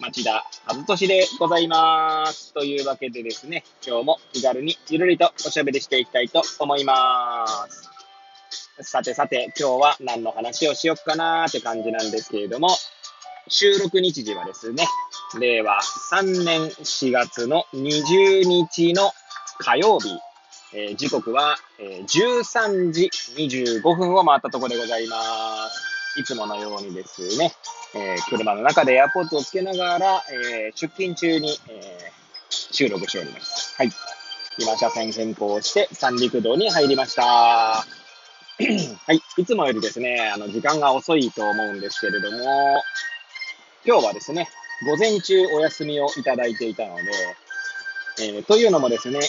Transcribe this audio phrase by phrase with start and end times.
[0.00, 2.52] 町田和俊でございます。
[2.52, 7.90] というわけでですね、今日も気軽にゆるりとおしゃべりしていきたいと思います。
[8.80, 12.68] さてさて、今日は何の話をしよっかなーって感じなんですけれども、
[13.48, 14.86] 収録日時はですね、
[15.40, 15.80] 令和
[16.12, 19.10] 3年4月の20日の
[19.58, 20.10] 火曜日、
[20.74, 25.16] えー時刻は、えー13時25分を回ったところでございま
[25.68, 25.97] す。
[26.18, 27.52] いつものようにですね、
[27.94, 32.18] えー車の中でエアポッドをつけながら、えー出勤中に、えー
[32.50, 33.74] 収録しております。
[33.76, 33.90] はい。
[34.58, 37.22] 今、車線変更して三陸道に入りました。
[37.84, 37.84] は
[39.12, 39.20] い。
[39.36, 42.82] いつもよりですね、あの、時間が遅いと思うんですけれども、
[43.84, 44.48] 今日はですね、
[44.86, 47.02] 午前中お休みをいただいていたので、
[48.20, 49.20] えーというのもですね、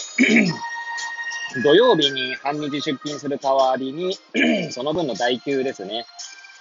[1.62, 4.18] 土曜日に半日出勤する代わりに、
[4.72, 6.06] その分の代休ですね、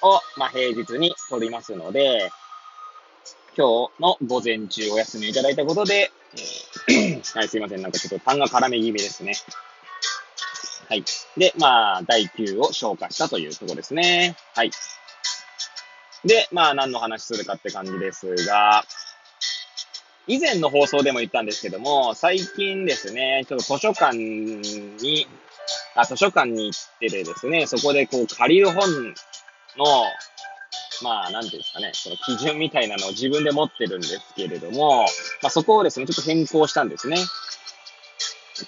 [0.01, 2.31] を、まあ、平日に取りますので、
[3.57, 6.11] 今日の午前中お休みいただいたことで、
[6.87, 7.81] えー はい、すいません。
[7.81, 9.33] なんかちょっと痰が絡め気味ですね。
[10.87, 11.03] はい。
[11.37, 14.35] で、まあ、第9を消化したというとこですね。
[14.55, 14.71] はい。
[16.25, 18.83] で、まあ、何の話するかって感じですが、
[20.27, 25.27] 以前の放送でも言ったんですけども、最近ですね、ちょっと図書館に、
[25.95, 29.13] あ、図書館に行っててですね、そこでこう借りる本
[29.79, 29.85] の、
[31.01, 35.05] まあ、なんていうんですかね、その基準みたいなのを自分で持ってるんですけれども、
[35.41, 37.17] まあそこをですね、ちょっと変更したんですね。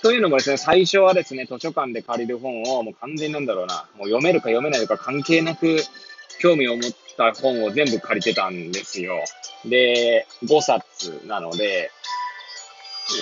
[0.02, 5.84] というのもですね、最初はですね、図書館で借りる本をもう完全になんだろうな、もう読めるか読めないか関係なく、
[6.40, 9.20] 興味を持った本を全部借りてたんですよ。
[9.66, 11.92] で、5冊なので、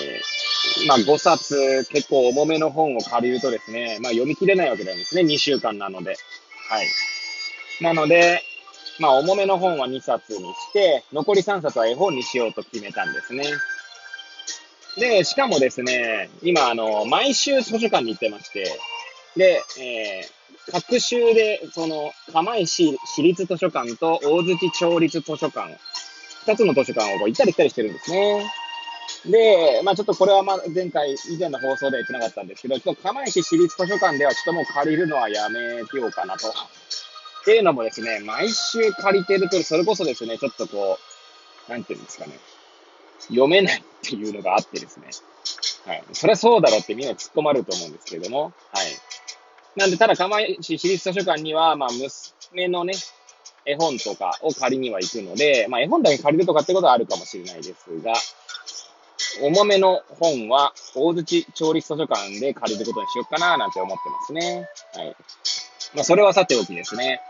[0.03, 0.39] えー
[0.87, 6.17] まあ5冊結構重めの本を借りるとですね、まあ読み切れないわけなんですね、2週間なので。
[6.69, 6.87] はい。
[7.81, 8.41] なので、
[8.99, 13.43] まあ重めの本は2冊にして、残り3冊は絵本にしようと決めたんですね。
[14.97, 18.65] で、しかもですね、今あの、毎週図書館に行ってまして、
[19.35, 20.39] で、えー
[20.71, 25.77] 各週で、その、釜石市立図書館と大槌町立図書館、
[26.45, 28.45] 二つの図書館をこう行ったり来たりしてるんですね。
[29.25, 36.53] で、まあちょっとこれはま前回、以前の放送では言ってなかったんですけど、ちょっと釜石市立図書館ではちょっともう借りるのはやめようかなと。
[37.41, 40.99] っていうのもですね、毎週借りてると、それこそですね、ちょっとこ
[41.67, 42.33] う、なんていうんですかね、
[43.27, 45.07] 読めないっていうのがあってですね。
[45.85, 46.03] はい。
[46.13, 48.53] そりゃそうだろうってみんな突っ込まれると思うんですけれども、はい。
[49.75, 52.93] なんで、ただ、釜石市立図書館には、まあ、娘のね、
[53.65, 58.13] 絵本とかを借りには行くので、まあ、絵本だけ借りるとかってことはあるかもしれないですが、
[59.41, 64.67] 重めの本は、大槌町立図書館で借りることにしようかな、なんて思ってますね。
[64.95, 65.15] はい。
[65.95, 67.21] まあ、それはさておきですね。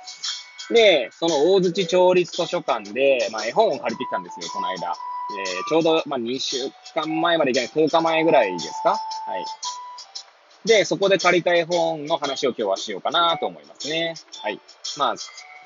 [0.72, 4.88] で、その大槌町立図書館で、まあ、絵本を借りてきたんですよ、この間。
[4.88, 6.58] えーちょうど、まあ、2週
[6.96, 8.90] 間前までいけない、10日前ぐらいですか？
[8.92, 8.98] は
[9.38, 9.46] い。
[10.66, 14.16] で、そこで借りた絵本の話を今日はしようかなと思いますね。
[14.42, 14.60] はい。
[14.98, 15.16] まあ、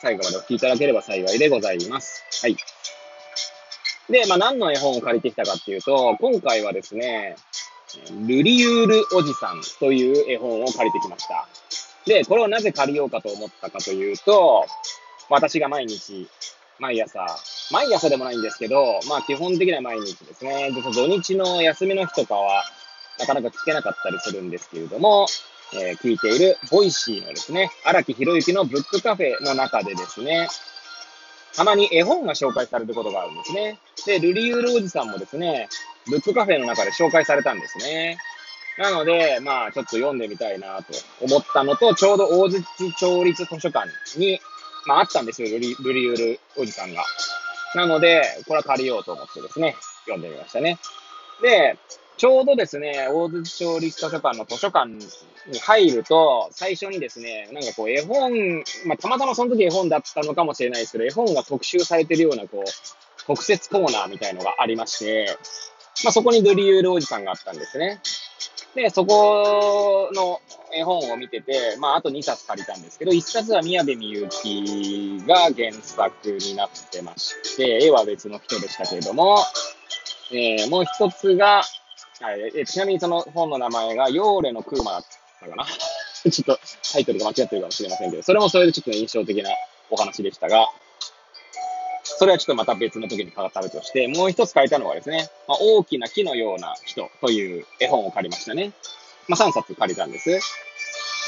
[0.01, 2.23] 最後までお聞きいただければ幸いでございます。
[2.41, 2.57] はい。
[4.09, 7.37] で、まあ、何の絵本を借りてきたかっていうと、今回はですね、
[8.27, 11.47] ルリユールおじさんという絵本を借りてきました。
[12.05, 14.65] で、これをなぜ借りようかと思ったかというと、
[15.29, 16.27] 私が毎日、
[16.79, 17.25] 毎朝、
[17.71, 20.71] 毎朝でもないんですけど、まあ基本的には毎日ですね。
[20.71, 22.63] で土日の休みの日とかは、
[23.19, 25.27] なかなか聞けなかったりするんですけれども、
[25.73, 30.47] えー聞いている Voicy のですね、荒木博之のブックカフェの中でですね、
[31.55, 33.79] たまに絵本が紹介されることがあるんですね。
[34.05, 35.69] で、ルリユールおじさんもですね、
[36.07, 38.17] ブックカフェの中で紹介されたんですね。
[38.77, 42.65] なので、まあ、ちょっと読んでみたいなと思ったのと、ちょうど大槌
[42.97, 43.87] 町立図書館
[44.17, 44.39] に、
[44.85, 47.03] まあ、あったんですよ、ルリルリユールおじさんが。
[47.75, 49.75] なので、これは借りようと思ってですね、
[50.05, 50.79] 読んでみましたね。
[51.41, 51.77] で、
[52.17, 65.37] ちょうどですね、大槌町立図書館の図書館に入ると、最初にですね、なんかこう絵本、まあ、たまたまその時絵本だったのかもしれないですけど、絵本が特集されてるような、こう、特設コーナーみたいのがありまして、
[66.03, 68.01] まあ、そこにルリユールおじさんがあったんですね。
[68.75, 70.41] で、そこの
[70.75, 79.37] 絵本を見てて、まあ、あと2冊借りたんですけど、1冊は宮部みゆきが原作になってまして、絵は別の人でしたけれども、
[80.31, 81.61] えー、もう一つが、
[82.55, 85.03] えちなみにその本の名前が、ヨーレのクーマだっ
[85.39, 85.65] たかな？
[86.31, 86.59] ちょっと
[86.93, 89.49] タイトルが間違ってるかもしれませんけど、それもそれでちょっと印象的な
[89.89, 90.67] お話でしたが、
[92.23, 98.71] それはちょっとまた別の時に語ったとして、もう一つ書いたのはですね、まあ、大きな木のような人という絵本を借りましたね。
[99.27, 100.29] まあ、3冊借りたんです。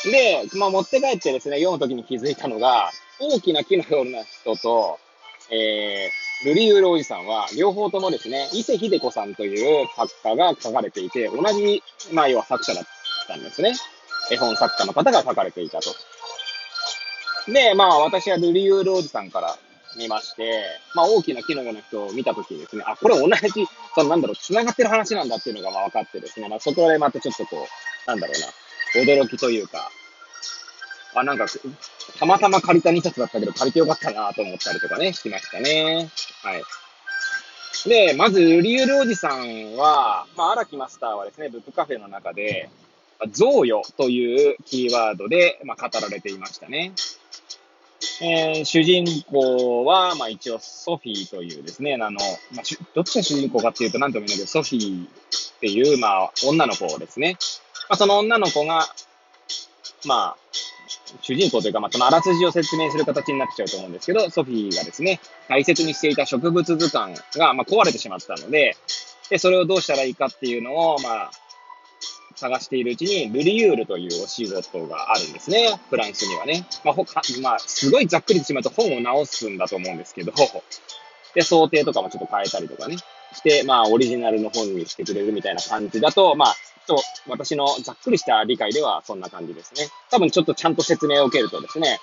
[0.09, 4.97] で、まあ、持って帰ってですね、読む時に気づいたのが、大きな木のような人と、
[5.51, 11.83] えー、ルリウールおじさんは、両方ともですね、伊勢秀子さんという作家が書かれていて、同じ、
[12.13, 12.86] まあ、要は作者だっ
[13.27, 13.74] たんですね。
[14.31, 15.89] 絵本作家の方が書かれていたと。
[17.51, 19.57] で、まあ、私はルリウールおじさんから
[19.97, 20.63] 見まして、
[20.94, 29.89] まあ、大きな木のような人を見たときにですね、あ、これ同じ、そのなんだろう、繋がってる話なんだっていうのがまあ分かってですね、まあ、そこでまたちょっとこう、なんだろうな、驚きというか、
[31.15, 31.45] あ、なんか、
[32.19, 36.09] たまたま借りた2冊だったけど、借りてよかったなと思ったりとかね、しましたね。
[36.44, 36.63] はい。
[37.89, 42.69] で、まず、リュールおじさんは、まあ、荒木マスターはですね、ブックカフェの中で、
[43.31, 46.92] 贈与というキーワードで、まあ、語られていましたね。
[48.21, 52.21] えー、主人公は、まあ一応ソフィーというですね、あの、まあ、
[52.94, 57.38] どっちが主人公かっていうと何とも言えないけど、ソフィーっていう、まあ女の子ですね。
[57.89, 58.85] まあその女の子が、
[60.06, 60.38] まあ、
[61.21, 65.19] 主人公というか、まあそのあらすじを説明する形になっちゃうと思うんですけど、ソフィーがですね、
[65.50, 68.77] 大切にしていた植物図鑑が、まあ壊れてしまったので、
[69.29, 71.31] で、それをどうしたらいいかっていうのを、まあ、
[72.35, 75.79] 探しているうちに、ルリユールというお仕事があるんですね。
[75.89, 76.67] フランスにはね。
[76.83, 80.33] まあ、ほか、まあ、すごいざっくりとしまうと本を直すんだと思うんですけど、
[81.33, 82.97] で、想定とかもちょっと変えたりとかね。
[83.33, 86.55] して、まあ、オリジナルの本にしてくれるみたいな感じだと、まあ、
[86.85, 89.89] と、私のざっくりした理解ではそんな感じですね。
[90.09, 91.99] 多分ちょっとちゃんと説明を受けるとですね、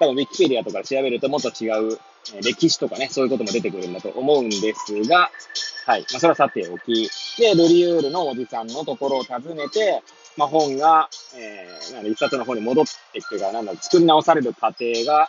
[0.00, 1.98] 多分ウィキペディアとか調べるともっと違う
[2.42, 5.30] 歴史とかね、そういうことも出てくるんだと思うんですが、
[5.86, 6.00] はい。
[6.00, 7.10] まあ、それはさておき。
[7.38, 10.02] で、ルリウールのおじさんのところを訪ねて、
[10.36, 15.28] まあ、本が、えー、なん一冊の方に戻っていくというか、なんだ作り直される過程が、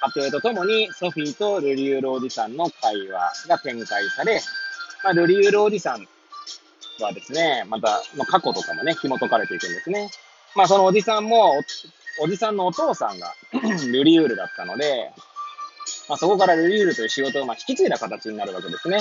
[0.00, 4.40] 過程とともに、ソフィーとルリウールおじさんの会話が展開され、
[5.02, 6.06] まあ、ルリウールおじさん
[7.00, 10.10] はですね、また、まあ、過去とかもね、紐解かれていくんですね。
[10.54, 11.54] まあ、そのおじさんも、
[12.20, 13.32] おじさんのお父さんが
[13.92, 15.12] ルリウールだったので、
[16.08, 18.98] まあ、そこからルリウールという仕事をまあ引き継いだ形になるわけですね。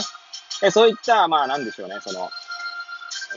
[0.62, 2.30] でそういった、まあなんでしょうね、その、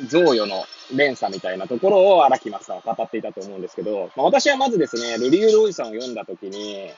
[0.09, 6.91] 贈与の連鎖みたいなところを荒木正さんは語っていたと思うんですけど、まあ、私はまずですね、ルリウールおじさんを読んだときに、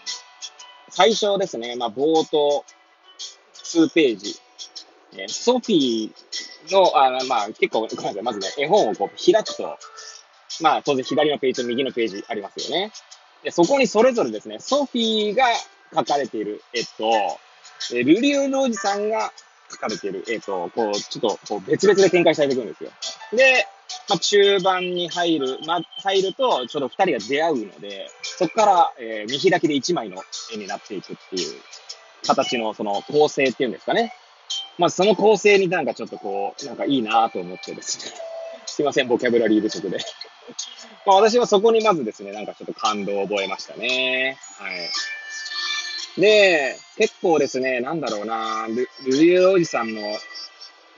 [0.91, 2.65] 最初ですね、まあ冒頭、
[3.53, 4.37] 数ページ、
[5.19, 9.79] えソフィーの、あまあ結構、ごめんなさい、まずね、絵本をこう開くと、
[10.61, 12.93] まあ当然左のページと右のページありますよね。
[13.43, 15.45] でそこにそれぞれですね、ソフィーが
[15.95, 17.39] 書かれている絵と、
[17.93, 19.33] ルリウールおじさんが
[19.71, 22.91] 書かれている、えっ、と、こう、ちょっと、こう、別々で展開されていくんですよ。
[23.33, 23.67] で、
[24.09, 31.61] まあ、中盤に入る、まあ、入ると、ちょっと二人が出会うので、そこから、えー、見開きで一枚の絵になっていくっていう
[32.27, 34.13] 形の、その構成っていうんですかね。
[34.79, 38.13] まあ、その構成になんかちょっとこう、なんかいいなと思ってですね。
[38.67, 39.99] すいません、ボキャブラリー不足で。
[41.05, 44.39] まあ、私はそこにまずですね、なんかちょっと感動を覚えましたね。
[44.59, 46.21] はい。
[46.21, 50.01] で、結構ですね、なんだろうな、ルルリューおじさんの、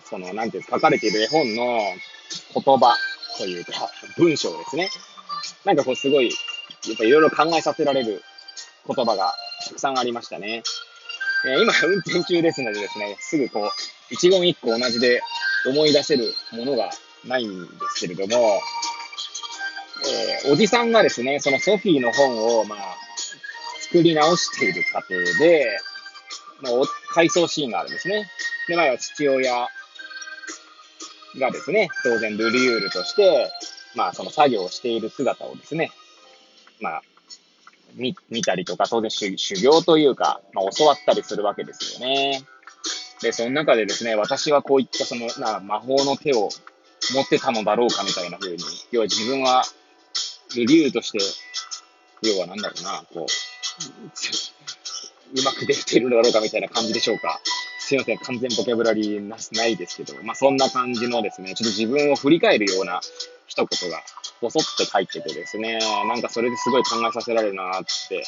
[0.05, 1.79] その、なんていうんですか、書かれている絵本の
[2.55, 2.97] 言葉
[3.37, 3.73] というか、
[4.17, 4.91] 文章ですね。
[5.65, 6.33] なんかこうすごい、や
[6.95, 8.23] っぱいろいろ考えさせられる
[8.87, 9.35] 言葉が
[9.67, 10.63] たくさんありましたね。
[11.47, 13.71] えー、今、運転中ですのでですね、すぐこう、
[14.11, 15.21] 一言一句同じで
[15.67, 16.91] 思い出せるものが
[17.25, 18.61] ないんですけれども、
[20.07, 22.97] えー、おじさんがですね、そのソフィーの本を、まあ、
[23.81, 25.79] 作り直している過程で、
[26.61, 26.73] まあ、
[27.13, 28.29] 回想シーンがあるんですね。
[28.69, 29.69] で、まあ、父親
[31.39, 33.51] がですね、当然ルリュールとして、
[33.95, 35.91] まあ、その作業をしている姿をですね、
[36.81, 37.03] まあ、
[37.95, 42.43] 見、見たりとか、当然修修行というか、まあ、教わったりするわけですよね。
[43.23, 46.49] で、その中でですね、私はこういったその、な、魔法の手を
[47.15, 48.63] 持ってたのだろうかみたいな風に、
[48.93, 49.65] 要は自分は、
[50.57, 51.19] ルリュールとして、
[52.23, 57.41] 要はなんだろうな、こう、うまくできているのだろうかみたいな感じでしょうか。
[57.81, 63.01] すいません、完全ボキャブラリーなないですけど、まあそんな感じのですね、ちょっと自分を振り返るような
[63.47, 64.03] 一言が、
[64.41, 68.25] ぼそって書いててですね、なんかそれですごい考えさせられるなって、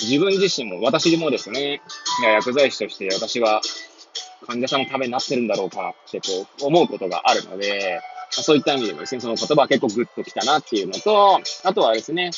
[0.00, 1.80] 自分自身も、私もですね、
[2.22, 3.60] 薬剤師として私は
[4.46, 8.00] 患者さんのためになってるんだろうかってこう思うことがあるので、
[8.32, 12.30] そういった意味でもですね、その言葉は結構グッときたなっていうのと、あとはですね、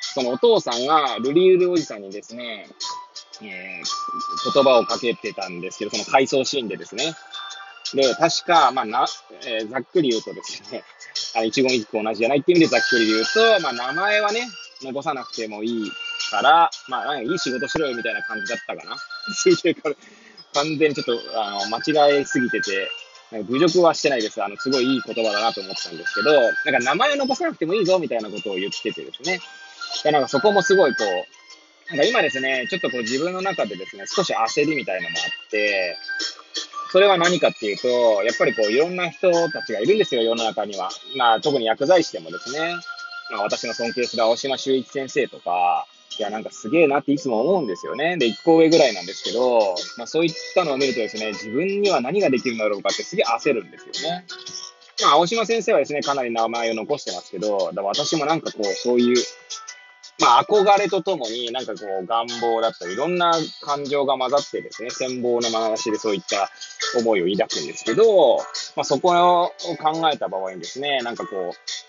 [0.00, 2.66] そのお父さんがルリールおじさんにですね、
[3.42, 7.14] えー、言葉をかけてたんですけど、その回想シーンでですね、
[7.94, 9.06] で、確か、まあ、な、
[9.46, 10.84] えー、ざっくり言うとですね、
[11.36, 14.48] あ一言一句同じじゃないっていう意味でざっくり言うと、まあ、名前はね、
[14.82, 15.90] 残さなくてもいい
[16.30, 18.96] から、まあ、いい仕事しろよみたいな感じだったかな。
[20.52, 22.90] 完全にちょっと、あの、間違えすぎてて、
[23.32, 24.42] 侮辱はしてないです。
[24.42, 29.40] あの、すごいいい言葉だなと思ったんですけど、なんか名前を残さなくてもいいぞみたいなことを言っててですね。
[30.02, 35.96] で、なんかそこもすごいこう、なんか今ですね、ちょっとこう自分の中でですね、少し焦りみたいなのもあって、
[36.92, 37.88] それは何かっていうと、
[38.24, 40.90] やっぱりこういろんな人たちがいるんですよ、世の中には。
[41.16, 42.74] まあ特に薬剤師でもですね、
[43.30, 45.86] まあ私の尊敬する青島修一先生とか、
[46.20, 48.18] いや、なんかすげえなっていつも思うんですよね。
[48.18, 54.26] で、1個上ぐらいなんですけど、まあそういったのを見るとですね、自分には何ができるんだろうかってすげえ焦るんですよね。
[55.00, 59.16] まあ、青島先生はですね、かなり名前を残してますけど、だ私もなんかこう、そういう、
[60.20, 66.50] まあ、憧れとともに、なんかこう、願望だったり、いろんな感情が混ざってですね、羨望の眼差しでそういった
[66.98, 68.36] 思いを抱くんですけど、
[68.76, 71.79] まあ、そこを考えた場合にですね、なんかこう、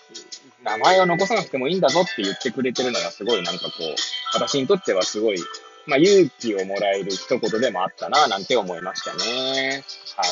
[0.62, 3.94] 名前を残さなくてもいいんだぞって言ってくれてるのがすごいなんかこう、
[4.34, 5.38] 私にとってはすごい、
[5.86, 9.84] まあ、勇気をもらえる一言でもあったな、なんて思いましたね。
[10.16, 10.28] はい。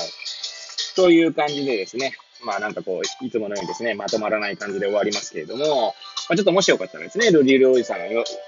[0.95, 2.13] という感じでですね、
[2.45, 5.95] まあなんかこう、いつものようにですね、まとまらない感じで終わりますけれども、
[6.29, 7.99] まあ、ちょっともしよかったらですね、ルリルおじさん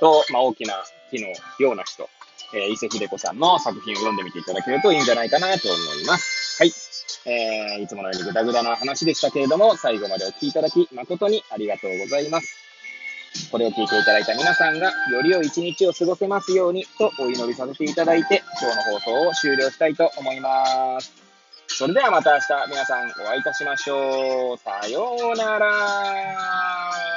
[0.01, 0.75] と、まあ大きな
[1.11, 1.29] 木の
[1.59, 2.09] ような人、
[2.55, 6.57] えー、伊勢秀子さんの作品を読んでみていただけるといいんじゃないかなと思います。
[6.59, 6.92] はい。
[7.25, 12.57] えー、いつものようにグダグダな話でしたけれども、最後までお聴きいただき誠にありがとうございます。
[13.51, 21.13] これを聞いていただいた皆さんが、より良い一日を過ごせますようにとお祈りさせていただいて、今日の放送を終了したいと思います。
[21.69, 24.59] それではまた明日皆さんお会いいたしましょう。
[24.59, 27.12] さようなら。